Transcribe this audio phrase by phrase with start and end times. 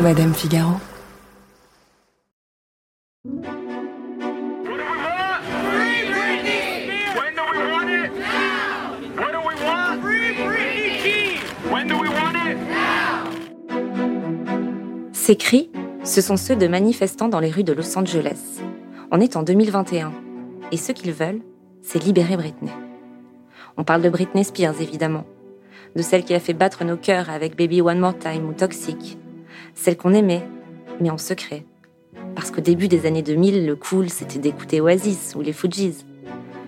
[0.00, 0.74] Madame Figaro.
[15.12, 15.68] Ces cris,
[16.04, 18.60] ce sont ceux de manifestants dans les rues de Los Angeles.
[19.10, 20.12] On est en 2021
[20.70, 21.42] et ce qu'ils veulent,
[21.82, 22.70] c'est libérer Britney.
[23.76, 25.26] On parle de Britney Spears évidemment,
[25.96, 29.18] de celle qui a fait battre nos cœurs avec Baby One More Time ou Toxic,
[29.78, 30.42] celle qu'on aimait,
[31.00, 31.64] mais en secret.
[32.34, 36.04] Parce qu'au début des années 2000, le cool, c'était d'écouter Oasis ou les Fujis.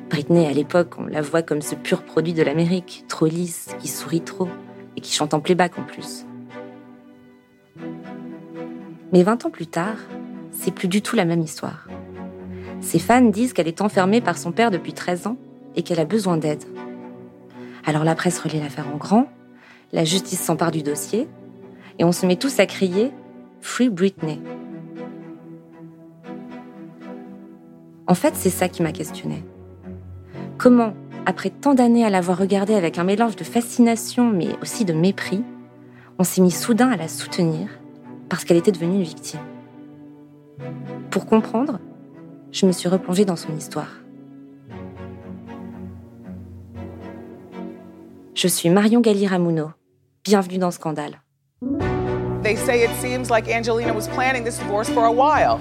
[0.08, 3.88] Britney, à l'époque, on la voit comme ce pur produit de l'Amérique, trop lisse, qui
[3.88, 4.48] sourit trop,
[4.96, 6.24] et qui chante en playback en plus.
[9.12, 9.96] Mais 20 ans plus tard,
[10.52, 11.88] c'est plus du tout la même histoire.
[12.80, 15.36] Ses fans disent qu'elle est enfermée par son père depuis 13 ans
[15.74, 16.62] et qu'elle a besoin d'aide.
[17.84, 19.28] Alors la presse relaie l'affaire en grand,
[19.92, 21.28] la justice s'empare du dossier,
[22.00, 23.12] et on se met tous à crier
[23.60, 24.40] Free Britney.
[28.06, 29.44] En fait, c'est ça qui m'a questionné.
[30.56, 30.94] Comment,
[31.26, 35.44] après tant d'années à l'avoir regardée avec un mélange de fascination mais aussi de mépris,
[36.18, 37.68] on s'est mis soudain à la soutenir
[38.30, 39.40] parce qu'elle était devenue une victime.
[41.10, 41.80] Pour comprendre,
[42.50, 44.00] je me suis replongée dans son histoire.
[48.34, 49.72] Je suis Marion Galli-Ramuno.
[50.24, 51.20] Bienvenue dans Scandale.
[52.50, 55.58] They say it seems like Angelina was planning this divorce for a while.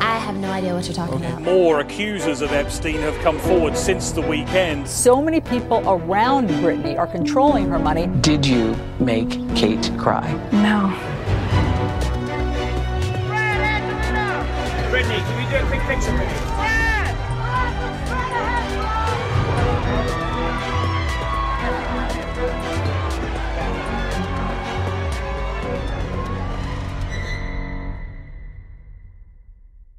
[0.00, 1.42] I have no idea what you're talking about.
[1.42, 4.88] More accusers of Epstein have come forward since the weekend.
[4.88, 8.06] So many people around Britney are controlling her money.
[8.22, 10.32] Did you make Kate cry?
[10.50, 10.88] No.
[14.88, 16.57] Brittany, can you do a quick picture for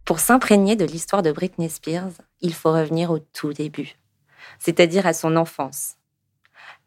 [0.10, 3.94] Pour s'imprégner de l'histoire de Britney Spears, il faut revenir au tout début,
[4.58, 5.98] c'est-à-dire à son enfance.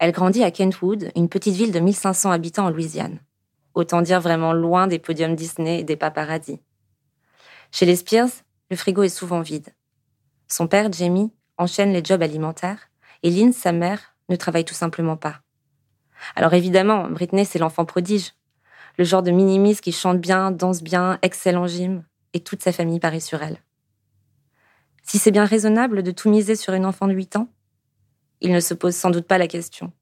[0.00, 3.21] Elle grandit à Kentwood, une petite ville de 1500 habitants en Louisiane.
[3.75, 6.59] Autant dire vraiment loin des podiums Disney et des paparazzis.
[7.71, 9.69] Chez les Spears, le frigo est souvent vide.
[10.49, 12.91] Son père, Jamie, enchaîne les jobs alimentaires
[13.22, 15.43] et Lynn, sa mère, ne travaille tout simplement pas.
[16.34, 18.32] Alors évidemment, Britney, c'est l'enfant prodige.
[18.99, 22.03] Le genre de minimise qui chante bien, danse bien, excelle en gym,
[22.34, 23.59] et toute sa famille parie sur elle.
[25.03, 27.48] Si c'est bien raisonnable de tout miser sur une enfant de 8 ans,
[28.41, 29.93] il ne se pose sans doute pas la question.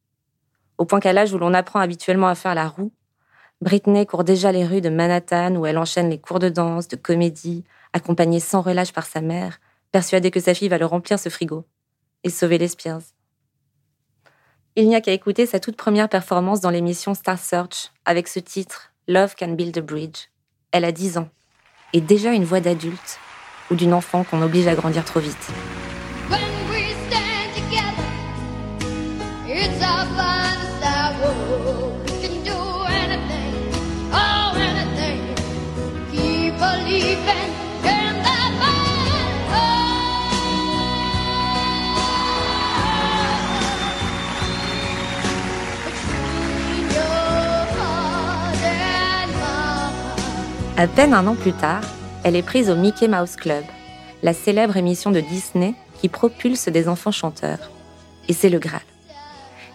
[0.79, 2.93] Au point qu'à l'âge où l'on apprend habituellement à faire la roue,
[3.61, 6.97] Britney court déjà les rues de Manhattan où elle enchaîne les cours de danse, de
[6.97, 9.61] comédie, accompagnée sans relâche par sa mère,
[9.93, 11.67] persuadée que sa fille va le remplir ce frigo
[12.25, 13.03] et sauver les Spears.
[14.77, 18.39] Il n'y a qu'à écouter sa toute première performance dans l'émission Star Search avec ce
[18.39, 20.29] titre Love Can Build a Bridge.
[20.73, 21.29] Elle a 10 ans
[21.93, 23.19] et déjà une voix d'adulte
[23.71, 25.49] ou d'une enfant qu'on oblige à grandir trop vite.
[50.81, 51.83] À peine un an plus tard,
[52.25, 53.65] elle est prise au Mickey Mouse Club,
[54.23, 57.71] la célèbre émission de Disney qui propulse des enfants chanteurs.
[58.29, 58.81] Et c'est le Graal.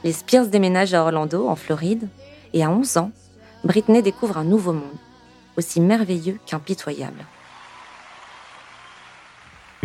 [0.03, 2.07] Les Spears déménagent à Orlando, en Floride,
[2.53, 3.11] et à 11 ans,
[3.63, 4.97] Britney découvre un nouveau monde,
[5.57, 7.23] aussi merveilleux qu'impitoyable.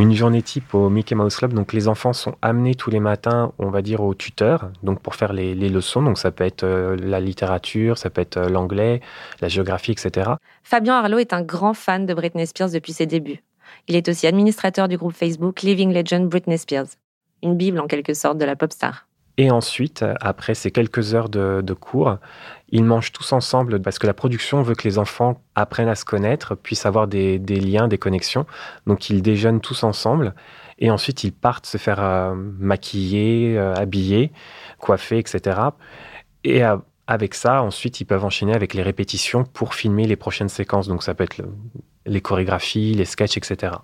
[0.00, 3.52] Une journée type au Mickey Mouse Club, donc les enfants sont amenés tous les matins,
[3.58, 6.00] on va dire, au tuteur, donc pour faire les, les leçons.
[6.00, 9.02] Donc ça peut être euh, la littérature, ça peut être euh, l'anglais,
[9.42, 10.30] la géographie, etc.
[10.62, 13.42] Fabien Arlo est un grand fan de Britney Spears depuis ses débuts.
[13.88, 16.86] Il est aussi administrateur du groupe Facebook Living Legend Britney Spears,
[17.42, 19.06] une bible en quelque sorte de la pop star.
[19.36, 22.16] Et ensuite, après ces quelques heures de, de cours,
[22.72, 26.04] ils mangent tous ensemble parce que la production veut que les enfants apprennent à se
[26.04, 28.46] connaître, puissent avoir des, liens, des connexions.
[28.86, 30.34] Donc ils déjeunent tous ensemble
[30.78, 34.32] et ensuite ils partent se faire euh, maquiller, euh, habiller,
[34.78, 35.60] coiffer, etc.
[36.44, 36.62] Et
[37.06, 40.86] avec ça, ensuite ils peuvent enchaîner avec les répétitions pour filmer les prochaines séquences.
[40.86, 41.52] Donc ça peut être le-
[42.06, 43.74] les chorégraphies, les sketchs, etc.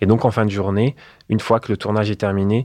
[0.00, 0.96] Et donc en fin de journée,
[1.28, 2.64] une fois que le tournage est terminé,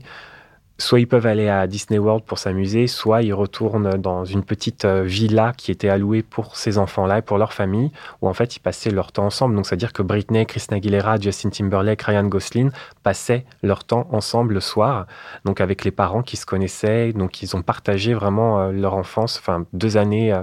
[0.78, 4.84] soit ils peuvent aller à Disney World pour s'amuser, soit ils retournent dans une petite
[4.84, 7.90] euh, villa qui était allouée pour ces enfants-là et pour leur famille,
[8.20, 9.56] où en fait ils passaient leur temps ensemble.
[9.56, 12.70] Donc c'est-à-dire que Britney, Christina Aguilera, Justin Timberlake, Ryan Gosling
[13.02, 15.06] passaient leur temps ensemble le soir,
[15.44, 19.38] donc avec les parents qui se connaissaient, donc ils ont partagé vraiment euh, leur enfance,
[19.38, 20.42] enfin deux années euh,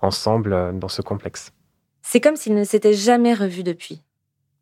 [0.00, 1.52] ensemble dans ce complexe.
[2.02, 4.02] C'est comme s'ils ne s'étaient jamais revus depuis.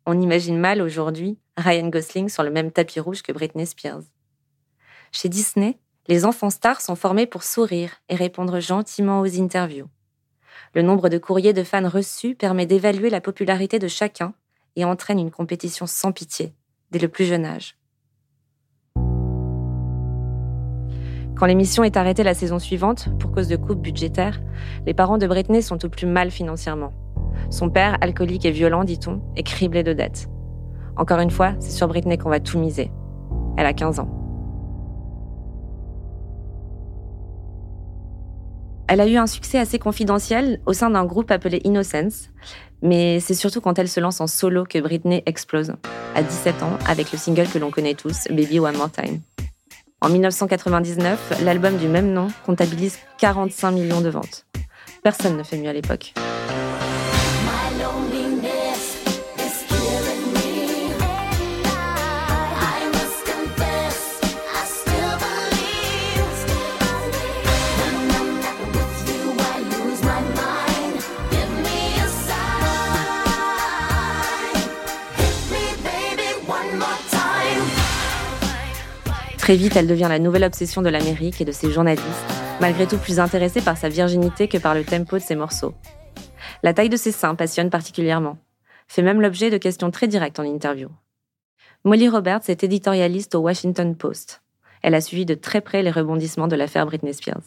[0.05, 4.01] On imagine mal aujourd'hui Ryan Gosling sur le même tapis rouge que Britney Spears.
[5.11, 5.77] Chez Disney,
[6.07, 9.87] les enfants stars sont formés pour sourire et répondre gentiment aux interviews.
[10.73, 14.33] Le nombre de courriers de fans reçus permet d'évaluer la popularité de chacun
[14.77, 16.53] et entraîne une compétition sans pitié,
[16.91, 17.77] dès le plus jeune âge.
[21.35, 24.39] Quand l'émission est arrêtée la saison suivante, pour cause de coupes budgétaires,
[24.85, 26.93] les parents de Britney sont au plus mal financièrement.
[27.49, 30.29] Son père, alcoolique et violent, dit-on, est criblé de dettes.
[30.95, 32.91] Encore une fois, c'est sur Britney qu'on va tout miser.
[33.57, 34.20] Elle a 15 ans.
[38.91, 42.27] Elle a eu un succès assez confidentiel au sein d'un groupe appelé Innocence,
[42.81, 45.75] mais c'est surtout quand elle se lance en solo que Britney explose,
[46.13, 49.21] à 17 ans, avec le single que l'on connaît tous, Baby One More Time.
[50.01, 54.45] En 1999, l'album du même nom comptabilise 45 millions de ventes.
[55.03, 56.13] Personne ne fait mieux à l'époque.
[79.51, 82.07] Très vite, elle devient la nouvelle obsession de l'Amérique et de ses journalistes,
[82.61, 85.73] malgré tout plus intéressée par sa virginité que par le tempo de ses morceaux.
[86.63, 88.37] La taille de ses seins passionne particulièrement,
[88.87, 90.87] fait même l'objet de questions très directes en interview.
[91.83, 94.41] Molly Roberts est éditorialiste au Washington Post.
[94.83, 97.43] Elle a suivi de très près les rebondissements de l'affaire Britney Spears.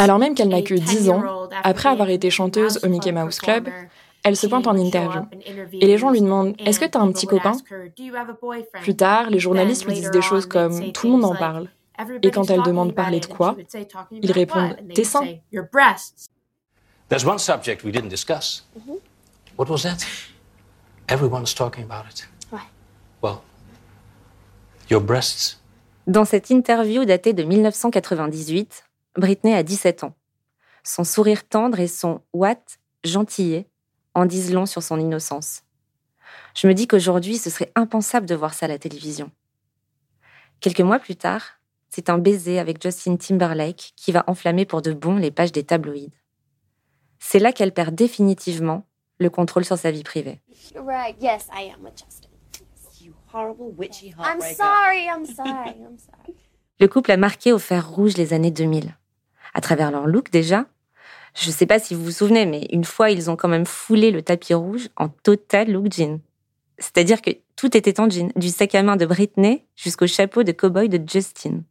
[0.00, 3.70] Alors même qu'elle n'a que 10 ans, après avoir été chanteuse au Mickey Mouse Club,
[4.26, 5.22] elle se pointe en interview.
[5.72, 7.52] Et les gens lui demandent Est-ce que tu as un petit copain?
[8.82, 11.68] Plus tard, les journalistes lui disent des choses comme Tout le monde en parle.
[12.22, 13.56] Et quand elle demande parler de quoi,
[14.10, 15.38] ils répondent Tes seins.
[17.08, 18.66] There's one subject we didn't discuss.
[19.56, 19.98] What was that?
[21.08, 22.28] Everyone's talking about it.
[23.22, 23.42] Well,
[24.90, 25.60] your breasts.
[26.08, 28.84] Dans cette interview datée de 1998,
[29.16, 30.14] Britney a 17 ans.
[30.82, 32.56] Son sourire tendre et son what
[33.04, 33.68] gentillet
[34.16, 35.62] en disent long sur son innocence.
[36.54, 39.30] Je me dis qu'aujourd'hui, ce serait impensable de voir ça à la télévision.
[40.60, 41.42] Quelques mois plus tard,
[41.90, 45.64] c'est un baiser avec Justin Timberlake qui va enflammer pour de bon les pages des
[45.64, 46.12] tabloïds.
[47.18, 48.86] C'est là qu'elle perd définitivement
[49.18, 50.40] le contrôle sur sa vie privée.
[50.74, 52.30] Right, yes, I am with Justin.
[53.34, 56.34] I'm sorry, I'm sorry, I'm sorry.
[56.80, 58.96] Le couple a marqué au fer rouge les années 2000.
[59.52, 60.64] À travers leur look déjà,
[61.36, 63.66] je ne sais pas si vous vous souvenez, mais une fois, ils ont quand même
[63.66, 66.20] foulé le tapis rouge en total look jean.
[66.78, 70.52] C'est-à-dire que tout était en jean, du sac à main de Britney jusqu'au chapeau de
[70.52, 71.62] cow-boy de Justin.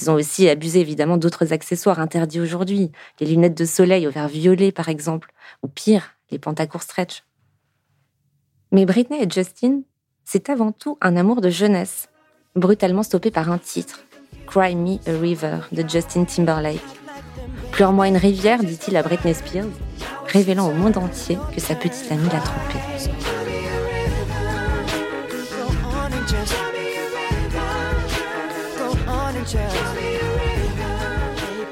[0.00, 2.90] Ils ont aussi abusé évidemment d'autres accessoires interdits aujourd'hui,
[3.20, 7.22] les lunettes de soleil au vert violet par exemple, ou pire, les pantacours stretch.
[8.72, 9.82] Mais Britney et Justin,
[10.24, 12.08] c'est avant tout un amour de jeunesse,
[12.56, 14.04] brutalement stoppé par un titre,
[14.46, 17.01] Cry Me a River de Justin Timberlake.
[17.72, 19.64] Pleure-moi une rivière, dit-il à Britney Spears,
[20.26, 22.78] révélant au monde entier que sa petite amie l'a trompé.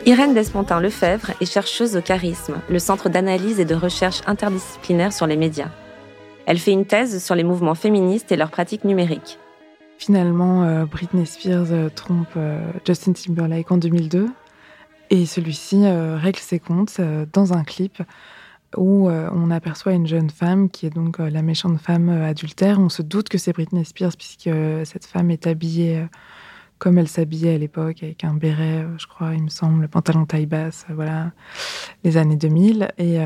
[0.06, 5.36] Irène Despontin-Lefebvre est chercheuse au Charisme, le centre d'analyse et de recherche interdisciplinaire sur les
[5.36, 5.68] médias.
[6.46, 9.38] Elle fait une thèse sur les mouvements féministes et leurs pratiques numériques.
[9.98, 14.28] Finalement, euh, Britney Spears euh, trompe euh, Justin Timberlake en 2002
[15.10, 17.00] et celui-ci règle ses comptes
[17.32, 18.02] dans un clip
[18.76, 22.78] où on aperçoit une jeune femme qui est donc la méchante femme adultère.
[22.78, 24.50] On se doute que c'est Britney Spears puisque
[24.84, 26.06] cette femme est habillée
[26.78, 30.46] comme elle s'habillait à l'époque, avec un béret, je crois, il me semble, pantalon taille
[30.46, 31.30] basse, voilà,
[32.04, 32.90] les années 2000.
[32.96, 33.18] Et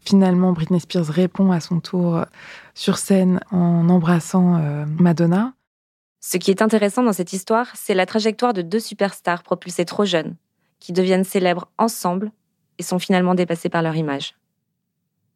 [0.00, 2.24] finalement, Britney Spears répond à son tour
[2.72, 5.52] sur scène en embrassant Madonna.
[6.20, 10.06] Ce qui est intéressant dans cette histoire, c'est la trajectoire de deux superstars propulsées trop
[10.06, 10.34] jeunes,
[10.82, 12.32] qui deviennent célèbres ensemble
[12.78, 14.34] et sont finalement dépassés par leur image.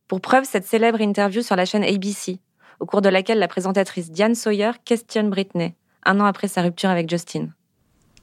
[0.09, 2.41] Pour preuve, cette célèbre interview sur la chaîne ABC,
[2.81, 6.91] au cours de laquelle la présentatrice Diane Sawyer questionne Britney, un an après sa rupture
[6.91, 7.51] avec Justin.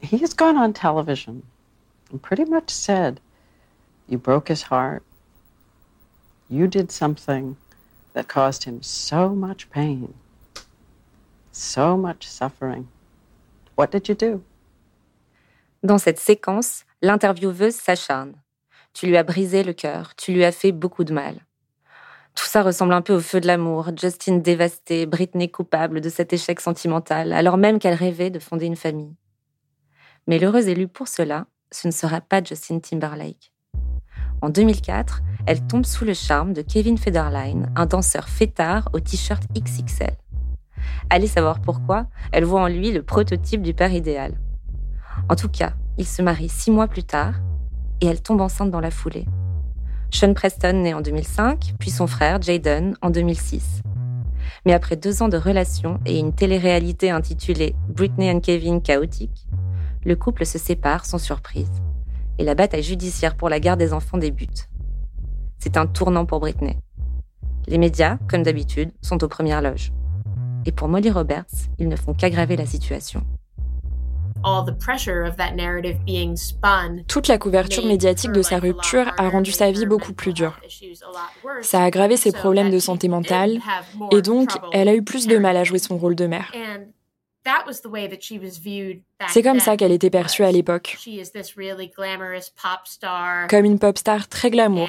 [0.02, 1.44] He has gone on television
[2.12, 3.22] and pretty much said,
[4.10, 5.02] You broke his heart.
[6.50, 7.56] You did something
[8.14, 10.14] that caused him so much pain,
[11.54, 12.90] so much suffering.
[13.78, 14.44] What did you do?
[15.84, 18.34] Dans cette séquence, l'intervieweuse s'acharne.
[18.94, 21.46] Tu lui as brisé le cœur, tu lui as fait beaucoup de mal.
[22.34, 26.32] Tout ça ressemble un peu au feu de l'amour, Justine dévastée, Britney coupable de cet
[26.32, 29.16] échec sentimental, alors même qu'elle rêvait de fonder une famille.
[30.28, 33.52] Mais l'heureuse élue pour cela, ce ne sera pas Justin Timberlake.
[34.42, 39.44] En 2004, elle tombe sous le charme de Kevin Federline, un danseur fêtard au t-shirt
[39.54, 40.16] XXL.
[41.10, 44.40] Allez savoir pourquoi, elle voit en lui le prototype du père idéal.
[45.30, 47.36] En tout cas, il se marie six mois plus tard
[48.02, 49.26] et elle tombe enceinte dans la foulée.
[50.12, 53.82] Sean Preston naît en 2005, puis son frère Jaden en 2006.
[54.66, 59.48] Mais après deux ans de relation et une télé-réalité intitulée Britney and Kevin chaotique,
[60.06, 61.82] le couple se sépare sans surprise
[62.40, 64.70] et la bataille judiciaire pour la garde des enfants débute.
[65.60, 66.78] C'est un tournant pour Britney.
[67.68, 69.94] Les médias, comme d'habitude, sont aux premières loges.
[70.66, 71.46] Et pour Molly Roberts,
[71.80, 73.26] ils ne font qu'aggraver la situation.
[77.08, 80.60] Toute la couverture médiatique de sa rupture a rendu sa vie beaucoup plus dure.
[81.62, 83.60] Ça a aggravé ses problèmes de santé mentale
[84.12, 86.52] et donc elle a eu plus de mal à jouer son rôle de mère.
[89.28, 90.98] C'est comme ça qu'elle était perçue à l'époque,
[93.50, 94.88] comme une pop star très glamour,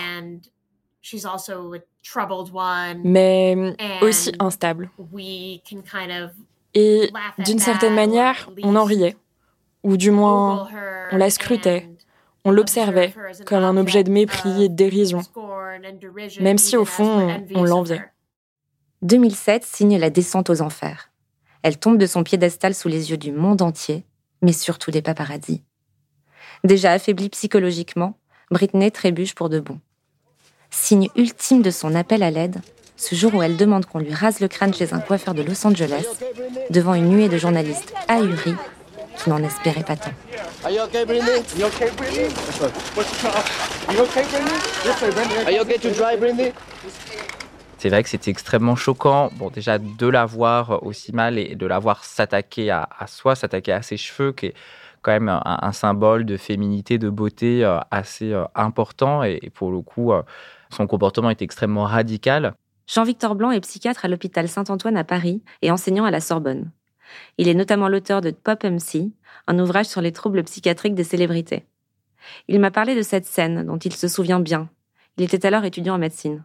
[3.04, 4.90] mais aussi instable.
[6.74, 9.16] Et d'une certaine manière, on en riait
[9.84, 10.68] ou du moins
[11.12, 11.88] on la scrutait,
[12.44, 13.14] on l'observait
[13.46, 15.20] comme un objet de mépris et de dérision,
[16.40, 18.04] même si au fond on, l'enviait.
[19.02, 21.10] 2007 signe la descente aux enfers.
[21.62, 24.04] Elle tombe de son piédestal sous les yeux du monde entier,
[24.42, 25.62] mais surtout des paparazzis.
[26.64, 28.18] Déjà affaiblie psychologiquement,
[28.50, 29.80] Britney trébuche pour de bon.
[30.70, 32.60] Signe ultime de son appel à l'aide,
[32.96, 35.66] ce jour où elle demande qu'on lui rase le crâne chez un coiffeur de Los
[35.66, 36.06] Angeles,
[36.70, 38.56] devant une nuée de journalistes ahuris
[39.16, 40.10] qui n'en espérait pas tant.
[47.78, 49.30] C'est vrai que c'était extrêmement choquant.
[49.36, 53.72] Bon, déjà de la voir aussi mal et de la voir s'attaquer à, soi, s'attaquer
[53.72, 54.54] à ses cheveux, qui est
[55.02, 59.22] quand même un, symbole de féminité, de beauté euh, assez euh, important.
[59.22, 60.22] Et, pour le coup, euh,
[60.70, 62.54] son comportement est extrêmement radical.
[62.86, 66.70] Jean-Victor Blanc est psychiatre à l'hôpital Saint-Antoine à Paris et enseignant à la Sorbonne.
[67.38, 69.12] Il est notamment l'auteur de Pop MC,
[69.46, 71.64] un ouvrage sur les troubles psychiatriques des célébrités.
[72.48, 74.68] Il m'a parlé de cette scène dont il se souvient bien.
[75.16, 76.44] Il était alors étudiant en médecine.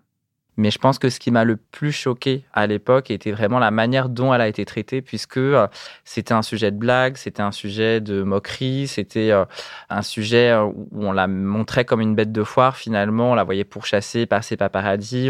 [0.60, 3.72] Mais je pense que ce qui m'a le plus choqué à l'époque était vraiment la
[3.72, 5.68] manière dont elle a été traitée, puisque euh,
[6.04, 9.46] c'était un sujet de blague, c'était un sujet de moquerie, c'était euh,
[9.90, 12.76] un sujet euh, où on la montrait comme une bête de foire.
[12.76, 15.30] Finalement, on la voyait pourchasser par ses paparazzis.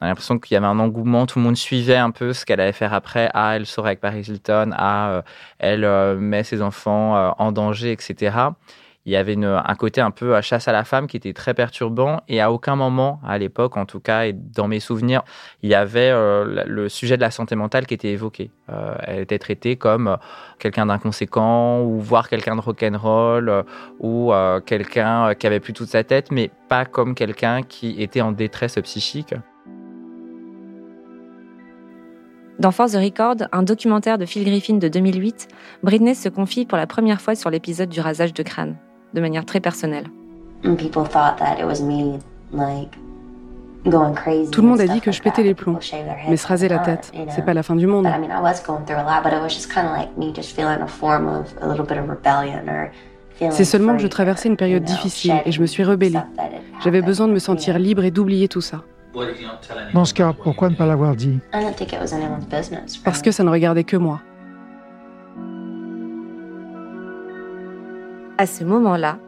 [0.00, 2.46] On a l'impression qu'il y avait un engouement, tout le monde suivait un peu ce
[2.46, 3.30] qu'elle allait faire après.
[3.34, 5.22] Ah, elle sort avec Paris Hilton, ah, euh,
[5.58, 8.36] elle euh, met ses enfants euh, en danger, etc.
[9.06, 11.54] Il y avait un côté un peu à chasse à la femme qui était très
[11.54, 15.22] perturbant et à aucun moment, à l'époque en tout cas, et dans mes souvenirs,
[15.62, 18.50] il y avait le sujet de la santé mentale qui était évoqué.
[19.00, 20.18] elle était traitée comme
[20.58, 23.64] quelqu'un d'inconséquent ou voire quelqu'un de rock'n'roll
[24.00, 24.30] ou
[24.66, 28.78] quelqu'un qui avait plus toute sa tête, mais pas comme quelqu'un qui était en détresse
[28.82, 29.32] psychique.
[32.58, 35.46] Dans Force the Record, un documentaire de Phil Griffin de 2008,
[35.84, 38.74] Britney se confie pour la première fois sur l'épisode du rasage de crâne,
[39.14, 40.06] de manière très personnelle.
[40.64, 40.72] Tout
[44.62, 45.78] le monde a dit que je pétais les plombs,
[46.28, 48.08] mais se raser la tête, c'est pas la fin du monde.
[53.50, 56.18] C'est seulement que je traversais une période difficile et je me suis rebellée.
[56.82, 58.82] J'avais besoin de me sentir libre et d'oublier tout ça.
[59.94, 61.38] Dans ce cas, pourquoi ne pas l'avoir dit?
[63.04, 64.20] Parce que ça ne regardait que moi.
[68.36, 69.18] À ce moment-là,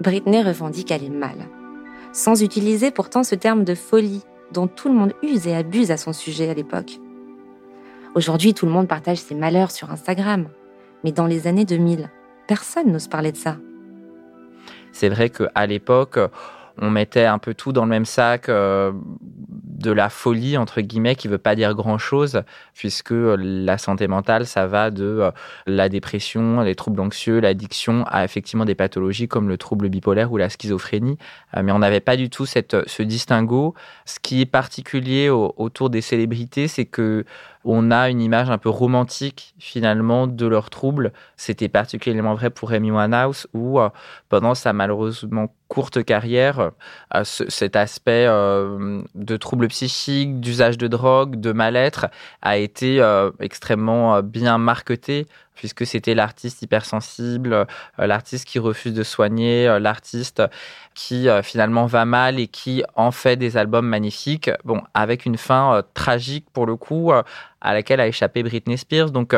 [0.00, 1.36] Britney revendique qu'elle est mal,
[2.12, 5.96] sans utiliser pourtant ce terme de folie dont tout le monde use et abuse à
[5.96, 6.98] son sujet à l'époque.
[8.14, 10.48] Aujourd'hui, tout le monde partage ses malheurs sur Instagram,
[11.04, 12.10] mais dans les années 2000,
[12.48, 13.56] personne n'ose parler de ça.
[14.92, 16.18] C'est vrai qu'à l'époque,
[16.78, 21.14] on mettait un peu tout dans le même sac euh, de la folie entre guillemets
[21.14, 22.42] qui veut pas dire grand chose
[22.74, 25.30] puisque la santé mentale ça va de euh,
[25.66, 30.36] la dépression les troubles anxieux l'addiction à effectivement des pathologies comme le trouble bipolaire ou
[30.36, 31.18] la schizophrénie.
[31.56, 33.74] Euh, mais on n'avait pas du tout cette ce distinguo.
[34.04, 37.24] Ce qui est particulier autour des célébrités c'est que
[37.66, 41.12] on a une image un peu romantique finalement de leurs troubles.
[41.36, 43.88] C'était particulièrement vrai pour Amy Winehouse où euh,
[44.28, 46.70] pendant sa malheureusement courte carrière,
[47.14, 52.06] euh, cet aspect euh, de troubles psychiques, d'usage de drogue, de mal-être
[52.40, 53.02] a été
[53.40, 57.64] extrêmement bien marqueté puisque c'était l'artiste hypersensible, euh,
[57.98, 60.42] l'artiste qui refuse de soigner, euh, l'artiste
[60.94, 65.36] qui euh, finalement va mal et qui en fait des albums magnifiques, bon, avec une
[65.36, 69.10] fin tragique pour le coup, à laquelle a échappé Britney Spears.
[69.10, 69.34] Donc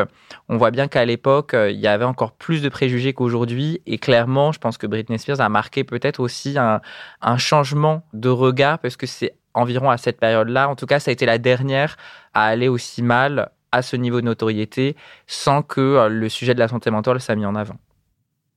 [0.47, 4.51] on voit bien qu'à l'époque, il y avait encore plus de préjugés qu'aujourd'hui, et clairement,
[4.51, 6.81] je pense que Britney Spears a marqué peut-être aussi un,
[7.21, 11.09] un changement de regard, parce que c'est environ à cette période-là, en tout cas, ça
[11.09, 11.97] a été la dernière
[12.33, 14.95] à aller aussi mal à ce niveau de notoriété
[15.27, 17.77] sans que euh, le sujet de la santé mentale soit mis en avant.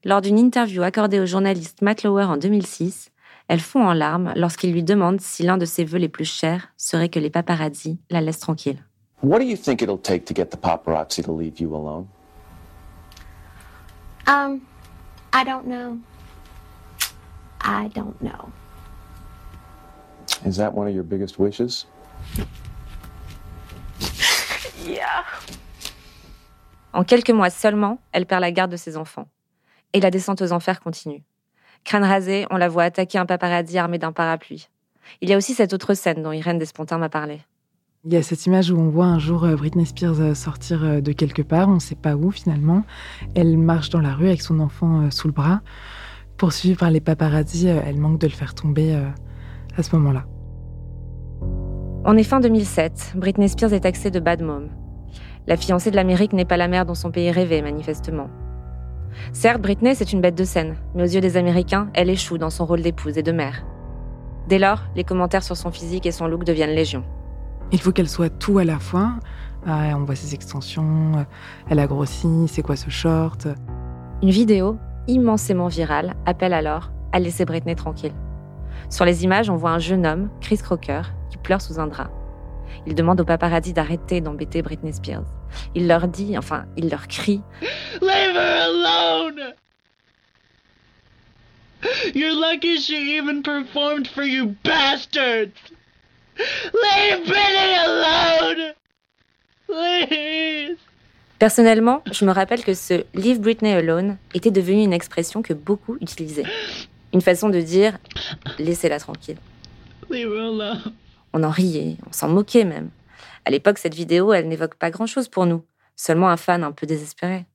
[0.04, 3.10] Lors d'une interview accordée au journaliste Matt Lauer en 2006,
[3.48, 6.68] elle fond en larmes lorsqu'il lui demande si l'un de ses vœux les plus chers
[6.76, 8.82] serait que les paparazzi la laissent tranquille.
[9.22, 12.06] What do you think it'll take to get the paparazzi to leave you alone?
[14.26, 14.60] Um,
[15.32, 15.98] I don't know.
[17.60, 18.50] I don't know.
[20.44, 21.86] Is that one of your biggest wishes?
[26.92, 29.28] En quelques mois seulement, elle perd la garde de ses enfants.
[29.92, 31.22] Et la descente aux enfers continue.
[31.84, 34.68] Crâne rasé, on la voit attaquer un paparazzi armé d'un parapluie.
[35.20, 37.40] Il y a aussi cette autre scène dont Irène Despontins m'a parlé.
[38.04, 40.82] Il y a cette image où on voit un jour euh, Britney Spears euh, sortir
[40.82, 42.84] euh, de quelque part, on ne sait pas où finalement.
[43.36, 45.60] Elle marche dans la rue avec son enfant sous le bras.
[46.36, 49.00] Poursuivie par les paparazzi, elle manque de le faire tomber
[49.76, 50.24] à ce moment-là.
[52.04, 53.12] On est fin 2007.
[53.14, 54.70] Britney Spears est taxée de bad mom.
[55.46, 58.28] La fiancée de l'Amérique n'est pas la mère dont son pays rêvait, manifestement.
[59.32, 62.50] Certes, Britney, c'est une bête de scène, mais aux yeux des Américains, elle échoue dans
[62.50, 63.64] son rôle d'épouse et de mère.
[64.48, 67.04] Dès lors, les commentaires sur son physique et son look deviennent légion.
[67.70, 69.12] Il faut qu'elle soit tout à la fois.
[69.64, 71.24] Ah, on voit ses extensions,
[71.70, 73.46] elle a grossi, c'est quoi ce short?
[74.22, 78.14] Une vidéo, immensément virale, appelle alors à laisser Britney tranquille.
[78.90, 81.02] Sur les images, on voit un jeune homme, Chris Crocker,
[81.32, 82.10] qui pleure sous un drap.
[82.86, 85.24] Il demande aux paparazzi d'arrêter d'embêter Britney Spears.
[85.74, 87.40] Il leur dit, enfin, il leur crie
[88.02, 89.54] Leave her alone!
[92.14, 95.52] You're lucky she even performed for you bastards!
[96.36, 98.74] Leave Britney alone!
[99.66, 100.76] Please!
[101.38, 105.96] Personnellement, je me rappelle que ce Leave Britney Alone était devenu une expression que beaucoup
[106.00, 106.44] utilisaient.
[107.12, 107.98] Une façon de dire
[108.58, 109.38] laissez-la tranquille.
[110.10, 110.92] Leave her alone.
[111.34, 112.90] On en riait, on s'en moquait même.
[113.44, 115.64] À l'époque, cette vidéo, elle n'évoque pas grand-chose pour nous,
[115.96, 117.46] seulement un fan un peu désespéré.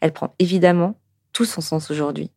[0.00, 0.94] Elle prend évidemment
[1.32, 2.30] tout son sens aujourd'hui.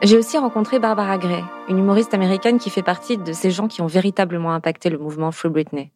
[0.00, 3.82] J'ai aussi rencontré Barbara Gray, une humoriste américaine qui fait partie de ces gens qui
[3.82, 5.90] ont véritablement impacté le mouvement Free Britney.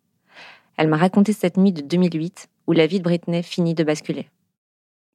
[0.76, 4.28] Elle m'a raconté cette nuit de 2008 où la vie de Britney finit de basculer.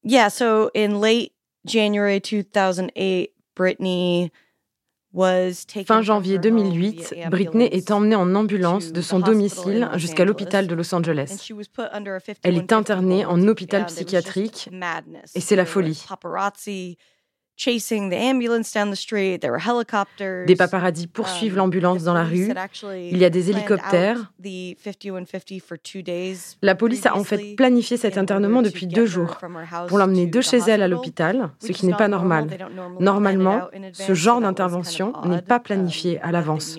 [0.07, 1.33] Yeah, so in late
[1.65, 4.31] January 2008, Britney
[5.85, 10.93] Fin janvier 2008, Britney est emmenée en ambulance de son domicile jusqu'à l'hôpital de Los
[10.93, 11.49] Angeles.
[12.43, 14.69] Elle est internée en hôpital psychiatrique
[15.33, 16.05] et c'est la folie.
[20.45, 22.49] Des paparazzis poursuivent um, l'ambulance dans la rue.
[22.95, 24.31] Il y a des hélicoptères.
[26.61, 29.37] La police a en fait planifié cet internement depuis deux jours
[29.87, 32.47] pour l'emmener de chez elle à l'hôpital, ce qui n'est pas normal.
[32.99, 33.61] Normalement,
[33.93, 36.77] ce genre d'intervention n'est pas planifié à l'avance.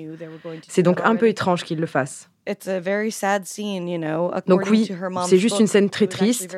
[0.69, 2.31] C'est donc un peu étrange qu'il le fasse.
[4.47, 4.91] Donc oui,
[5.27, 6.57] c'est juste une scène très triste.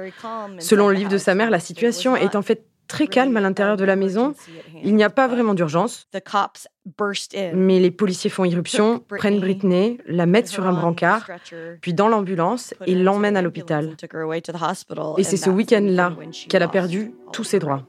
[0.59, 3.77] Selon le livre de sa mère, la situation est en fait très calme à l'intérieur
[3.77, 4.35] de la maison.
[4.83, 6.09] Il n'y a pas vraiment d'urgence.
[7.55, 11.31] Mais les policiers font irruption, prennent Britney, la mettent sur un brancard,
[11.81, 13.97] puis dans l'ambulance et l'emmènent à l'hôpital.
[15.17, 16.17] Et c'est ce week-end-là
[16.49, 17.87] qu'elle a perdu tous ses droits.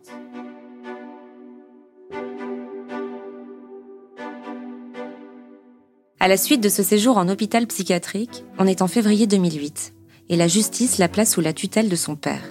[6.20, 9.96] À la suite de ce séjour en hôpital psychiatrique, on est en février 2008,
[10.30, 12.44] et la justice la place sous la tutelle de son père.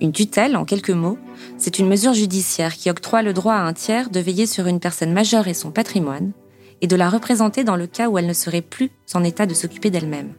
[0.00, 1.18] Une tutelle, en quelques mots,
[1.56, 4.78] c'est une mesure judiciaire qui octroie le droit à un tiers de veiller sur une
[4.78, 6.32] personne majeure et son patrimoine,
[6.80, 9.54] et de la représenter dans le cas où elle ne serait plus en état de
[9.54, 10.34] s'occuper d'elle-même.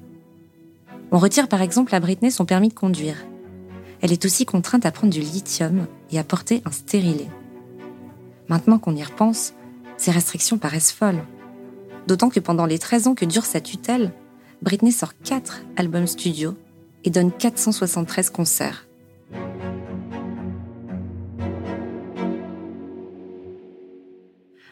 [1.11, 3.17] On retire par exemple à Britney son permis de conduire.
[4.01, 7.27] Elle est aussi contrainte à prendre du lithium et à porter un stérilet.
[8.47, 9.53] Maintenant qu'on y repense,
[9.97, 11.23] ces restrictions paraissent folles.
[12.07, 14.13] D'autant que pendant les 13 ans que dure sa tutelle,
[14.61, 16.55] Britney sort 4 albums studio
[17.03, 18.88] et donne 473 concerts.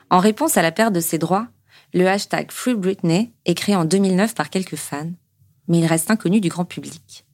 [0.09, 1.47] En réponse à la perte de ses droits,
[1.93, 5.11] le hashtag Free Britney est créé en 2009 par quelques fans,
[5.67, 7.25] mais il reste inconnu du grand public.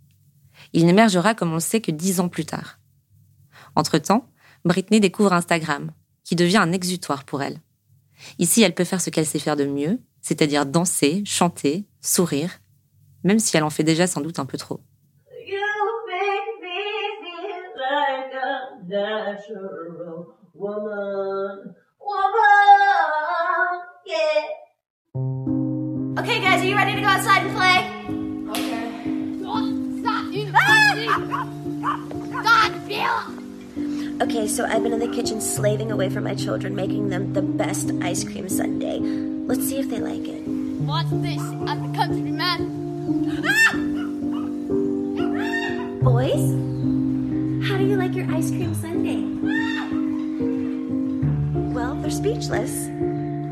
[0.74, 2.80] Il n'émergera, comme on le sait, que dix ans plus tard.
[3.76, 4.28] Entre-temps,
[4.66, 5.92] Britney découvre Instagram,
[6.24, 7.60] qui devient un exutoire pour elle.
[8.40, 12.60] Ici, elle peut faire ce qu'elle sait faire de mieux, c'est-à-dire danser, chanter, sourire,
[13.24, 14.80] même si elle en fait déjà sans doute un peu trop.
[26.20, 27.90] Okay, guys, are you ready to go outside and play?
[28.52, 29.04] Okay,
[34.22, 37.42] Okay, so I've been in the kitchen slaving away for my children, making them the
[37.42, 39.00] best ice cream sundae.
[39.00, 40.42] Let's see if they like it.
[40.86, 41.40] What's this?
[41.40, 42.70] I'm a countryman.
[46.02, 46.52] Boys,
[47.68, 49.63] how do you like your ice cream sundae?
[51.84, 52.90] They're speechless.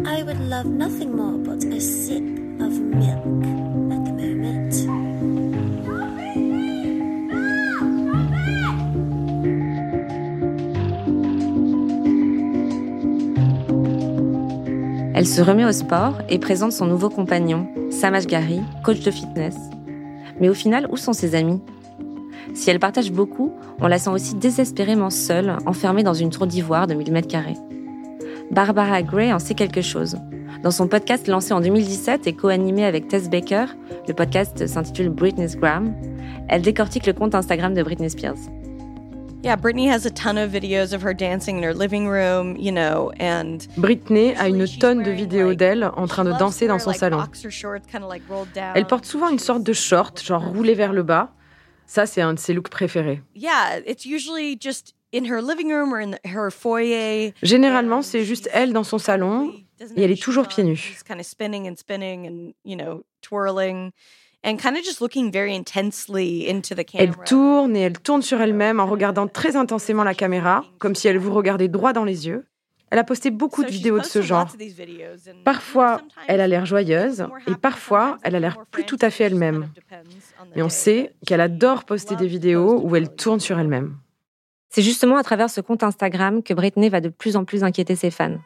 [0.06, 2.24] I would love nothing more but a sip
[2.62, 3.46] of milk
[3.92, 4.72] at the moment.
[15.14, 19.56] Elle se remet au sport et présente son nouveau compagnon, Samash Gary, coach de fitness.
[20.40, 21.62] Mais au final, où sont ses amis?
[22.54, 26.88] Si elle partage beaucoup, on la sent aussi désespérément seule, enfermée dans une tour d'ivoire
[26.88, 27.58] de 1000 mètres carrés.
[28.52, 30.18] Barbara Gray en sait quelque chose.
[30.62, 33.68] Dans son podcast lancé en 2017 et co-animé avec Tess Baker,
[34.10, 35.96] le podcast s'intitule Britney's Gram,
[36.50, 38.36] elle décortique le compte Instagram de Britney Spears.
[39.42, 42.74] Yeah, Britney has a ton of videos of her dancing in her living room, you
[42.74, 46.92] know, and Britney a une tonne de vidéos d'elle en train de danser dans son
[46.92, 47.24] salon.
[48.76, 51.32] Elle porte souvent une sorte de short, genre roulé vers le bas.
[51.88, 53.22] Ça, c'est un de ses looks préférés.
[53.34, 57.34] Yeah, it's usually just in her living room or in her foyer.
[57.44, 59.54] Généralement, c'est juste elle dans son salon
[59.96, 60.98] et elle est toujours pieds nus.
[61.08, 63.92] kind of spinning and spinning and, you know, twirling.
[64.44, 67.04] And kind of just looking very intensely into the camera.
[67.04, 71.08] Elle tourne et elle tourne sur elle-même en regardant très intensément la caméra, comme si
[71.08, 72.46] elle vous regardait droit dans les yeux.
[72.90, 74.54] Elle a posté beaucoup de vidéos de ce genre.
[75.46, 79.70] Parfois, elle a l'air joyeuse et parfois, elle a l'air plus tout à fait elle-même.
[80.56, 83.96] Mais on sait qu'elle adore poster des vidéos où elle tourne sur elle-même.
[84.72, 87.98] C'est justement à travers ce compte Instagram que Britney va de plus en plus inquiéter
[87.98, 88.38] ses fans.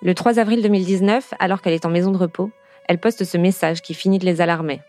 [0.00, 2.50] Le 3 avril 2019, alors qu'elle est en maison de repos,
[2.88, 4.80] elle poste ce message qui finit de les alarmer.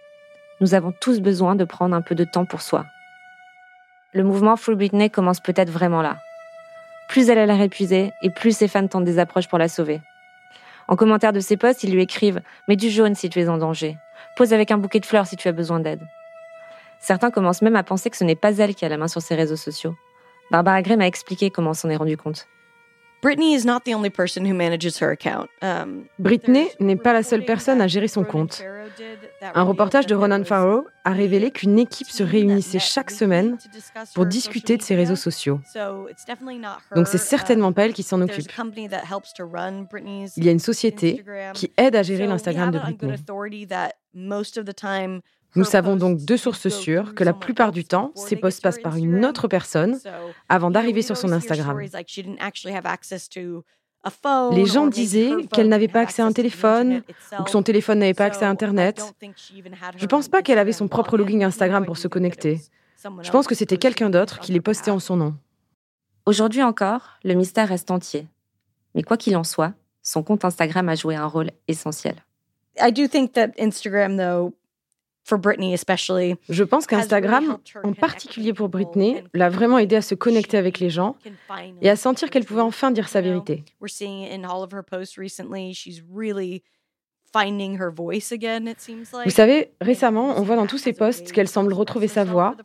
[0.62, 2.86] Nous avons tous besoin de prendre un peu de temps pour soi.
[4.14, 6.18] Le mouvement Free Britney commence peut-être vraiment là.
[7.10, 10.00] Plus elle a l'air épuisée et plus ses fans tentent des approches pour la sauver.
[10.88, 13.58] En commentaire de ses posts, ils lui écrivent Mets du jaune si tu es en
[13.58, 13.98] danger.
[14.38, 16.08] Pose avec un bouquet de fleurs si tu as besoin d'aide.
[17.00, 19.22] Certains commencent même à penser que ce n'est pas elle qui a la main sur
[19.22, 19.94] ses réseaux sociaux.
[20.52, 22.48] Barbara Gray m'a expliqué comment on s'en est rendu compte.
[23.24, 25.48] Britney is not the only person who manages her account.
[25.62, 28.62] Um, Britney n'est pas la seule personne à gérer son compte.
[29.42, 33.58] Un reportage de Ronan Farrow a révélé qu'une équipe se réunissait chaque semaine
[34.14, 35.62] pour discuter de ses réseaux sociaux.
[36.96, 38.52] Donc c'est certainement pas elle qui s'en occupe.
[40.36, 43.16] Il y a une société qui aide à gérer l'Instagram de Britney.
[45.56, 48.96] Nous savons donc deux sources sûres que la plupart du temps, ces posts passent par
[48.96, 50.00] une autre personne
[50.50, 51.80] avant d'arriver sur son Instagram.
[54.52, 57.04] Les gens disaient qu'elle n'avait pas accès à un téléphone
[57.40, 59.14] ou que son téléphone n'avait pas accès à Internet.
[59.96, 62.60] Je ne pense pas qu'elle avait son propre login Instagram pour se connecter.
[63.22, 65.36] Je pense que c'était quelqu'un d'autre qui les postait en son nom.
[66.26, 68.28] Aujourd'hui encore, le mystère reste entier.
[68.96, 72.16] Mais quoi qu'il en soit, son compte Instagram a joué un rôle essentiel.
[72.80, 74.54] I do think that Instagram, though,
[75.24, 80.16] for Britney especially, Je pense qu'Instagram, en particulier pour Britney, l'a vraiment aidé à se
[80.16, 81.16] connecter avec les gens
[81.82, 83.64] et à sentir qu'elle pouvait enfin dire sa vérité.
[83.80, 85.74] we're seeing it in all of her posts recently.
[85.74, 86.64] She's really
[87.34, 89.26] finding her voice again, it seems like.
[89.26, 92.56] Vous savez, récemment, on voit dans tous ses posts qu'elle semble retrouver sa voix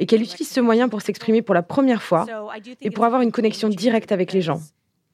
[0.00, 2.26] et qu'elle utilise ce moyen pour s'exprimer pour la première fois
[2.80, 4.60] et pour avoir une connexion directe avec les gens.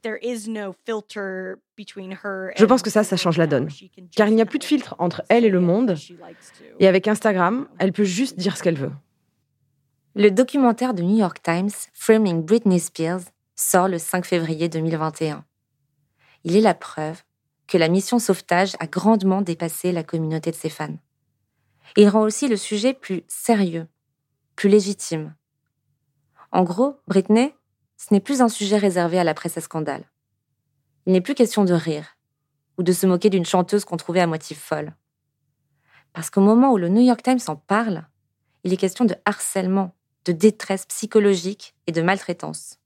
[0.03, 3.69] There is no filter between her Je pense que ça, ça change la donne.
[4.17, 5.97] Car il n'y a plus de filtre entre elle et le monde.
[6.79, 8.93] Et avec Instagram, elle peut juste dire ce qu'elle veut.
[10.15, 13.21] Le documentaire de New York Times, Framing Britney Spears,
[13.55, 15.45] sort le 5 février 2021.
[16.45, 17.23] Il est la preuve
[17.67, 20.97] que la mission sauvetage a grandement dépassé la communauté de ses fans.
[21.97, 23.87] Il rend aussi le sujet plus sérieux,
[24.57, 25.35] plus légitime.
[26.53, 27.55] En gros, Britney,
[28.01, 30.05] ce n'est plus un sujet réservé à la presse à scandale.
[31.05, 32.17] Il n'est plus question de rire
[32.79, 34.95] ou de se moquer d'une chanteuse qu'on trouvait à moitié folle.
[36.15, 38.07] Parce qu'au moment où le New York Times en parle,
[38.65, 42.79] il est question de harcèlement, de détresse psychologique et de maltraitance.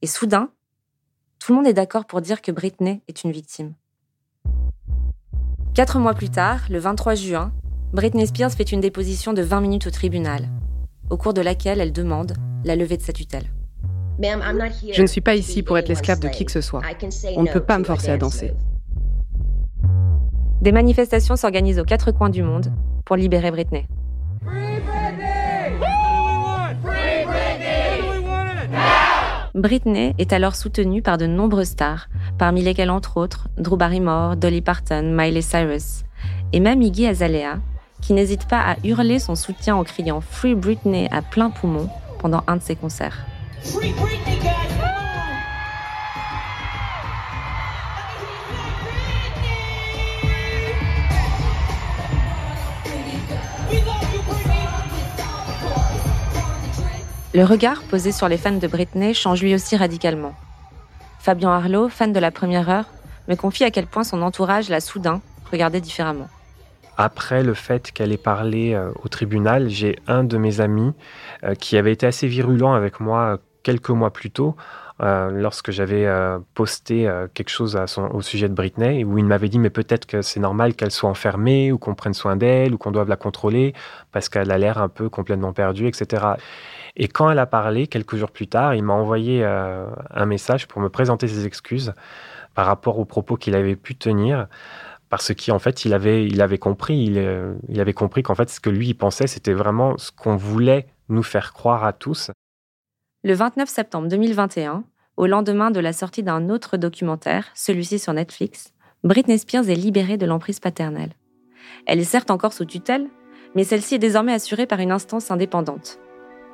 [0.00, 0.50] Et soudain,
[1.38, 3.74] tout le monde est d'accord pour dire que Britney est une victime.
[5.74, 7.52] Quatre mois plus tard, le 23 juin,
[7.92, 10.48] Britney Spears fait une déposition de 20 minutes au tribunal,
[11.10, 13.50] au cours de laquelle elle demande la levée de sa tutelle.
[14.22, 16.82] Je ne suis pas ici pour être l'esclave de qui que ce soit.
[17.36, 18.52] On ne peut pas me forcer à danser.
[20.60, 22.70] Des manifestations s'organisent aux quatre coins du monde
[23.06, 23.86] pour libérer Britney.
[29.54, 34.60] Britney est alors soutenue par de nombreuses stars, parmi lesquelles entre autres Drew Barrymore, Dolly
[34.60, 36.04] Parton, Miley Cyrus,
[36.52, 37.58] et même Iggy Azalea,
[38.00, 42.44] qui n'hésite pas à hurler son soutien en criant Free Britney à plein poumon pendant
[42.46, 43.26] un de ses concerts.
[57.32, 60.34] Le regard posé sur les fans de Britney change lui aussi radicalement.
[61.20, 62.86] Fabien Arlo, fan de la première heure,
[63.28, 65.20] me confie à quel point son entourage l'a soudain
[65.52, 66.28] regardé différemment.
[66.96, 70.92] Après le fait qu'elle ait parlé euh, au tribunal, j'ai un de mes amis
[71.44, 74.56] euh, qui avait été assez virulent avec moi euh, quelques mois plus tôt,
[75.00, 76.06] lorsque j'avais
[76.52, 77.78] posté quelque chose
[78.12, 81.08] au sujet de Britney, où il m'avait dit mais peut-être que c'est normal qu'elle soit
[81.08, 83.72] enfermée, ou qu'on prenne soin d'elle, ou qu'on doive la contrôler,
[84.12, 86.34] parce qu'elle a l'air un peu complètement perdue, etc.
[86.96, 90.66] Et quand elle a parlé, quelques jours plus tard, il m'a envoyé euh, un message
[90.66, 91.94] pour me présenter ses excuses
[92.54, 94.48] par rapport aux propos qu'il avait pu tenir.
[95.08, 98.48] Parce qu'en fait, il avait, il avait compris, il, euh, il avait compris qu'en fait,
[98.48, 102.30] ce que lui, il pensait, c'était vraiment ce qu'on voulait nous faire croire à tous.
[103.22, 104.82] Le 29 septembre 2021,
[105.18, 108.72] au lendemain de la sortie d'un autre documentaire, celui-ci sur Netflix,
[109.04, 111.12] Britney Spears est libérée de l'emprise paternelle.
[111.86, 113.08] Elle est certes encore sous tutelle,
[113.54, 115.98] mais celle-ci est désormais assurée par une instance indépendante.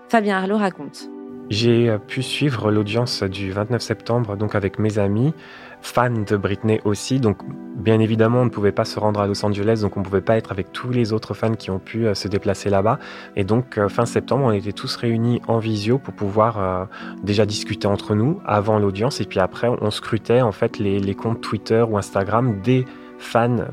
[0.08, 1.08] Fabien Arlo raconte.
[1.50, 5.34] J'ai pu suivre l'audience du 29 septembre donc avec mes amis,
[5.82, 7.20] fans de Britney aussi.
[7.20, 7.38] Donc
[7.76, 10.20] bien évidemment, on ne pouvait pas se rendre à Los Angeles, donc on ne pouvait
[10.20, 12.98] pas être avec tous les autres fans qui ont pu euh, se déplacer là-bas.
[13.36, 16.88] Et donc euh, fin septembre, on était tous réunis en visio pour pouvoir
[17.22, 19.20] déjà discuter entre nous avant l'audience.
[19.20, 22.84] Et puis après, on scrutait en fait les, comptes Twitter ou Instagram des
[23.18, 23.66] fans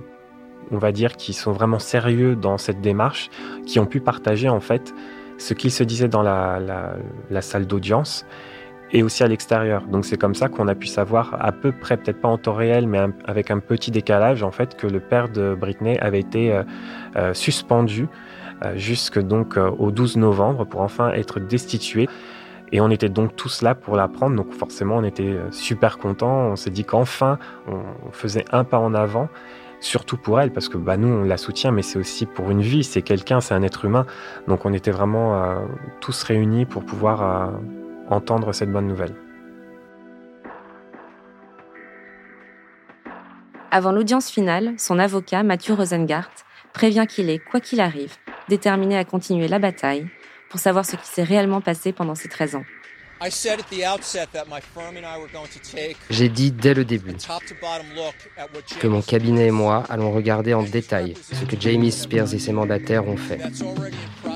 [0.72, 3.30] on va dire, qui sont vraiment sérieux dans cette démarche,
[3.66, 4.94] qui ont pu partager en fait
[5.38, 8.26] ce qu'il se disait dans la, salle d'audience
[8.94, 9.84] et aussi à l'extérieur.
[9.88, 12.54] Donc c'est comme ça qu'on a pu savoir à peu près, peut-être pas en temps
[12.54, 16.54] réel, mais avec un petit décalage, en fait, que le père de Britney avait été
[16.54, 16.64] euh,
[17.16, 18.08] euh, suspendu
[18.64, 22.08] euh, jusque donc au 12 novembre pour enfin être destitué.
[22.72, 26.52] Et on était donc tous là pour l'apprendre, donc forcément on était super contents.
[26.52, 29.28] On s'est dit qu'enfin on faisait un pas en avant
[29.80, 32.62] surtout pour elle, parce que bah, nous, on la soutient, mais c'est aussi pour une
[32.62, 34.06] vie, c'est quelqu'un, c'est un être humain.
[34.48, 35.58] Donc on était vraiment
[36.00, 37.52] tous réunis pour pouvoir
[38.10, 39.16] entendre cette bonne nouvelle.
[43.72, 46.30] Avant l'audience finale, son avocat, Mathieu Rosengart,
[46.74, 48.14] prévient qu'il est, quoi qu'il arrive,
[48.48, 50.08] déterminé à continuer la bataille
[50.50, 52.64] pour savoir ce qui s'est réellement passé pendant ces 13 ans.
[56.10, 57.16] J'ai dit dès le début
[58.80, 62.52] que mon cabinet et moi allons regarder en détail ce que Jamie Spears et ses
[62.52, 63.40] mandataires ont fait.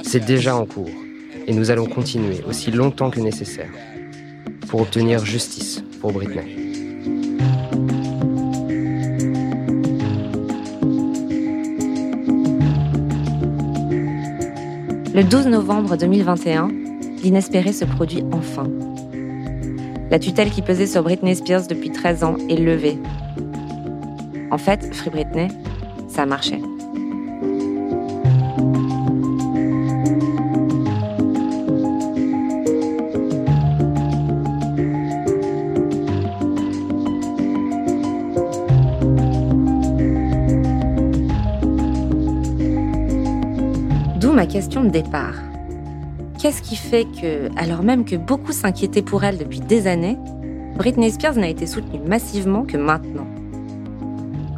[0.03, 0.89] C'est déjà en cours
[1.48, 3.72] et nous allons continuer aussi longtemps que nécessaire
[4.68, 6.68] pour obtenir justice pour Britney.
[15.16, 16.70] Le 12 novembre 2021,
[17.24, 18.70] l'inespéré se produit enfin.
[20.12, 23.00] La tutelle qui pesait sur Britney Spears depuis 13 ans est levée.
[24.52, 25.48] En fait, Free Britney,
[26.08, 26.26] ça a
[44.38, 45.34] ma question de départ.
[46.38, 50.15] Qu'est-ce qui fait que, alors même que beaucoup s'inquiétaient pour elle depuis des années,
[50.76, 53.26] Britney Spears n'a été soutenue massivement que maintenant?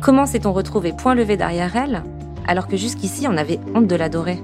[0.02, 2.04] Comment s'est-on retrouvé point levé derrière elle,
[2.46, 4.42] alors que jusqu'ici on avait honte de l'adorer?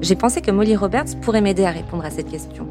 [0.00, 2.68] J'ai pensé que Molly Roberts pourrait m'aider à répondre à cette question.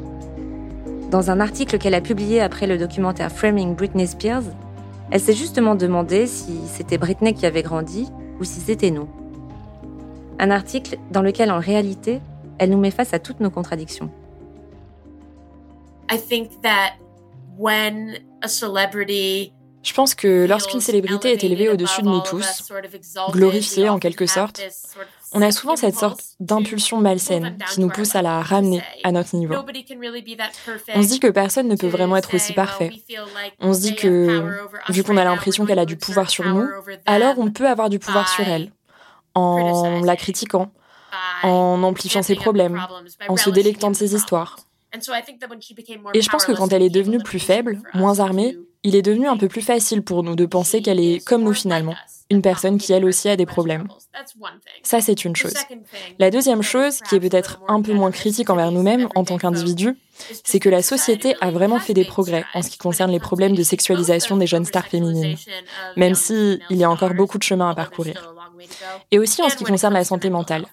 [1.12, 4.44] Dans un article qu'elle a publié après le documentaire Framing Britney Spears,
[5.12, 8.08] elle s'est justement demandé si c'était Britney qui avait grandi
[8.40, 9.10] ou si c'était nous.
[10.40, 12.22] Un article dans lequel en réalité,
[12.60, 14.10] elle nous met face à toutes nos contradictions.
[19.88, 22.72] je pense que lorsqu'une célébrité est élevée au-dessus de nous tous,
[23.32, 24.62] glorifiée en quelque sorte,
[25.32, 29.36] on a souvent cette sorte d'impulsion malsaine qui nous pousse à la ramener à notre
[29.36, 29.56] niveau.
[30.94, 32.92] On se dit que personne ne peut vraiment être aussi parfait.
[33.60, 34.44] On se dit que,
[34.90, 36.68] vu qu'on a l'impression qu'elle a du pouvoir sur nous,
[37.06, 38.72] alors on peut avoir du pouvoir sur elle,
[39.38, 40.72] en la critiquant,
[41.44, 42.82] en amplifiant ses problèmes,
[43.28, 44.58] en se délectant de ses histoires.
[46.14, 49.28] Et je pense que quand elle est devenue plus faible, moins armée, il est devenu
[49.28, 51.96] un peu plus facile pour nous de penser qu'elle est comme nous finalement,
[52.30, 53.88] une personne qui elle aussi a des problèmes.
[54.84, 55.54] Ça, c'est une chose.
[56.20, 59.98] La deuxième chose, qui est peut-être un peu moins critique envers nous-mêmes en tant qu'individus,
[60.44, 63.56] c'est que la société a vraiment fait des progrès en ce qui concerne les problèmes
[63.56, 65.38] de sexualisation des jeunes stars féminines,
[65.96, 68.34] même s'il y a encore beaucoup de chemin à parcourir.
[69.12, 70.66] Et aussi en ce qui concerne la santé mentale.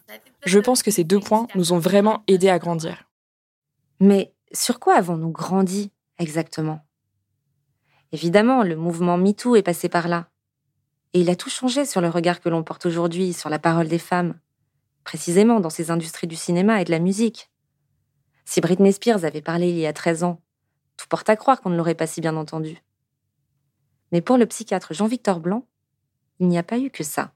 [0.44, 3.04] Je pense que ces deux points nous ont vraiment aidés à grandir.
[4.00, 6.80] Mais sur quoi avons-nous grandi exactement?
[8.12, 10.28] Évidemment, le mouvement MeToo est passé par là.
[11.12, 13.88] Et il a tout changé sur le regard que l'on porte aujourd'hui sur la parole
[13.88, 14.38] des femmes,
[15.04, 17.50] précisément dans ces industries du cinéma et de la musique.
[18.44, 20.40] Si Britney Spears avait parlé il y a 13 ans,
[20.96, 22.82] tout porte à croire qu'on ne l'aurait pas si bien entendu.
[24.12, 25.66] Mais pour le psychiatre Jean-Victor Blanc,
[26.38, 27.32] il n'y a pas eu que ça.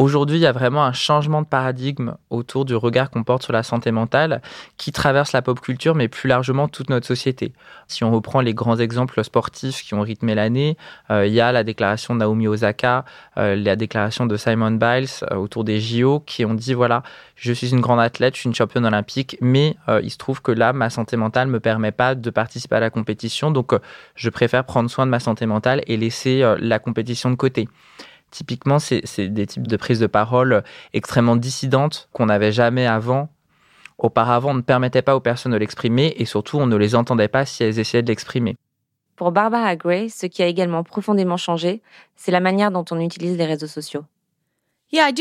[0.00, 3.52] Aujourd'hui, il y a vraiment un changement de paradigme autour du regard qu'on porte sur
[3.52, 4.40] la santé mentale
[4.78, 7.52] qui traverse la pop culture, mais plus largement toute notre société.
[7.86, 10.78] Si on reprend les grands exemples sportifs qui ont rythmé l'année,
[11.10, 13.04] euh, il y a la déclaration de Naomi Osaka,
[13.36, 17.02] euh, la déclaration de Simon Biles euh, autour des JO qui ont dit voilà,
[17.36, 20.52] je suis une grande athlète, je suis une championne olympique, mais il se trouve que
[20.52, 23.72] là, ma santé mentale ne me permet pas de participer à la compétition, donc
[24.14, 27.68] je préfère prendre soin de ma santé mentale et laisser la compétition de côté.
[28.30, 30.62] Typiquement, c'est des types de prises de parole
[30.92, 33.28] extrêmement dissidentes qu'on n'avait jamais avant.
[33.98, 37.28] Auparavant, on ne permettait pas aux personnes de l'exprimer et surtout, on ne les entendait
[37.28, 38.56] pas si elles essayaient de l'exprimer.
[39.16, 41.82] Pour Barbara Gray, ce qui a également profondément changé,
[42.16, 44.04] c'est la manière dont on utilise les réseaux sociaux.
[44.92, 45.14] Je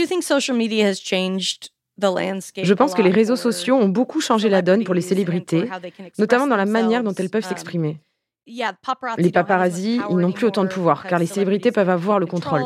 [2.74, 5.70] pense que les réseaux sociaux ont beaucoup changé la donne pour les célébrités,
[6.18, 8.00] notamment dans la manière dont elles peuvent um, s'exprimer.
[9.18, 12.64] Les paparazzis, ils n'ont plus autant de pouvoir, car les célébrités peuvent avoir le contrôle.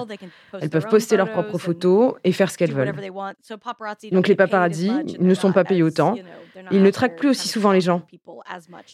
[0.59, 2.93] Elles peuvent poster leurs propres photos et faire ce qu'elles veulent.
[4.11, 6.15] Donc les paparazzis ne sont pas payés autant.
[6.71, 8.01] Ils ne traquent plus aussi souvent les gens.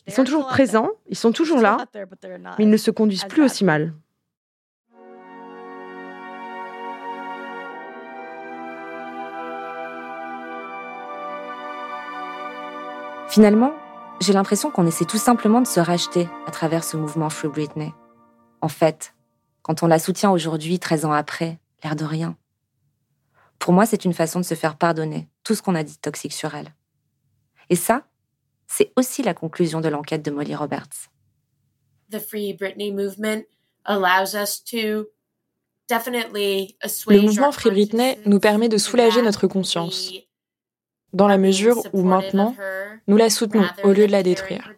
[0.07, 1.77] Ils sont toujours présents, ils sont toujours là,
[2.57, 3.93] mais ils ne se conduisent plus aussi mal.
[13.27, 13.73] Finalement,
[14.19, 17.93] j'ai l'impression qu'on essaie tout simplement de se racheter à travers ce mouvement Free Britney.
[18.61, 19.13] En fait,
[19.61, 22.37] quand on la soutient aujourd'hui, 13 ans après, l'air de rien.
[23.59, 26.33] Pour moi, c'est une façon de se faire pardonner tout ce qu'on a dit toxique
[26.33, 26.73] sur elle.
[27.69, 28.03] Et ça,
[28.67, 31.09] c'est aussi la conclusion de l'enquête de Molly Roberts.
[37.07, 40.11] Le mouvement Free Britney nous permet de soulager notre conscience,
[41.13, 42.55] dans la mesure où maintenant,
[43.07, 44.71] nous la soutenons au lieu de la détruire.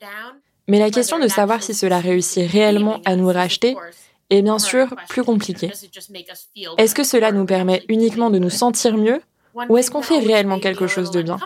[0.68, 3.76] Mais la question de savoir si cela réussit réellement à nous racheter
[4.30, 5.72] est bien sûr plus compliquée.
[6.78, 9.22] Est-ce que cela nous permet uniquement de nous sentir mieux
[9.70, 11.38] ou est-ce qu'on fait réellement quelque chose de bien?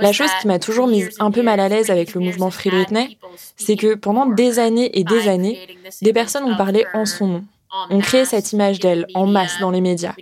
[0.00, 2.70] la chose qui m'a toujours mise un peu mal à l'aise avec le mouvement Free
[2.70, 3.18] Britney,
[3.56, 5.66] c'est que pendant des années et des années,
[6.02, 7.44] des personnes ont parlé en son nom.
[7.90, 10.14] On créé cette image d'elle en masse dans les médias.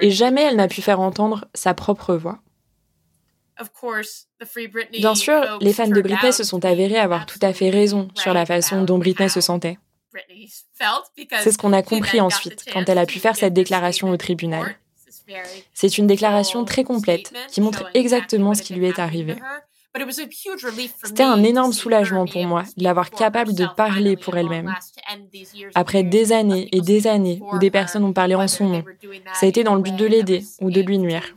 [0.00, 2.38] Et jamais elle n'a pu faire entendre sa propre voix.
[4.92, 8.34] Bien sûr, les fans de Britney se sont avérés avoir tout à fait raison sur
[8.34, 9.78] la façon dont Britney se sentait.
[11.42, 14.76] C'est ce qu'on a compris ensuite quand elle a pu faire cette déclaration au tribunal.
[15.72, 19.36] C'est une déclaration très complète qui montre exactement ce qui lui est arrivé.
[21.04, 24.74] C'était un énorme soulagement pour moi de l'avoir capable de parler pour elle-même.
[25.74, 28.84] Après des années et des années où des personnes ont parlé en son nom,
[29.34, 31.34] ça a été dans le but de l'aider ou de lui nuire.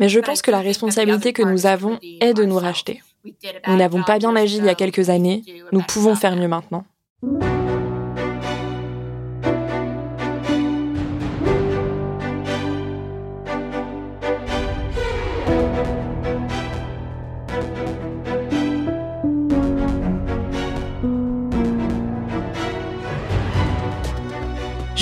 [0.00, 3.00] Mais je pense que la responsabilité que nous avons est de nous racheter.
[3.68, 6.84] Nous n'avons pas bien agi il y a quelques années, nous pouvons faire mieux maintenant.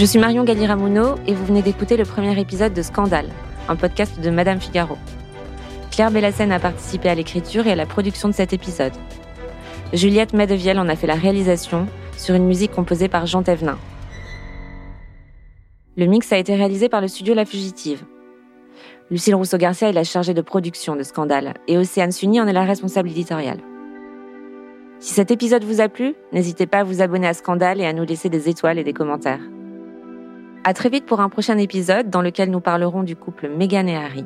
[0.02, 3.28] Je suis Marion Galiramuno et vous venez d'écouter le premier épisode de Scandale,
[3.68, 4.98] un podcast de Madame Figaro.
[5.92, 8.94] Claire Bellassène a participé à l'écriture et à la production de cet épisode.
[9.92, 11.86] Juliette Medevielle en a fait la réalisation
[12.16, 13.78] sur une musique composée par Jean Thévenin.
[15.96, 18.02] Le mix a été réalisé par le studio La Fugitive.
[19.08, 22.64] Lucille Rousseau-Garcia est la chargée de production de Scandale et Océane Sunny en est la
[22.64, 23.60] responsable éditoriale.
[24.98, 27.92] Si cet épisode vous a plu, n'hésitez pas à vous abonner à Scandale et à
[27.92, 29.38] nous laisser des étoiles et des commentaires.
[30.64, 33.96] À très vite pour un prochain épisode dans lequel nous parlerons du couple Meghan et
[33.96, 34.24] Harry.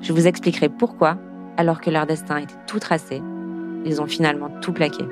[0.00, 1.18] Je vous expliquerai pourquoi,
[1.56, 3.20] alors que leur destin était tout tracé,
[3.84, 5.04] ils ont finalement tout plaqué.